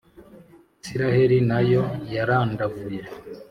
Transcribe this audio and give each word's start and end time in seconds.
Israheli 0.83 1.37
na 1.49 1.59
yo 1.71 1.83
yarandavuye. 2.15 3.01